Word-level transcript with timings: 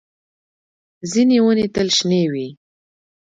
ځینې 1.11 1.37
ونې 1.45 1.65
تل 1.75 1.87
شنې 1.97 2.23
وي 2.31 2.47